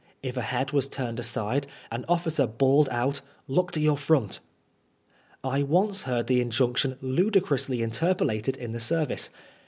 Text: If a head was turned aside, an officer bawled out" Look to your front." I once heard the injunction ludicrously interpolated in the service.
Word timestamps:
If 0.23 0.35
a 0.35 0.41
head 0.41 0.71
was 0.71 0.87
turned 0.87 1.19
aside, 1.19 1.67
an 1.91 2.05
officer 2.09 2.47
bawled 2.47 2.89
out" 2.89 3.21
Look 3.57 3.69
to 3.73 3.79
your 3.79 3.97
front." 3.97 4.39
I 5.43 5.61
once 5.61 6.01
heard 6.09 6.25
the 6.25 6.41
injunction 6.41 6.97
ludicrously 7.01 7.83
interpolated 7.83 8.57
in 8.57 8.71
the 8.71 8.79
service. 8.79 9.29